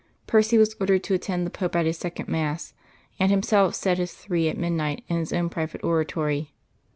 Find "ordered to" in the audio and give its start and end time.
0.81-1.13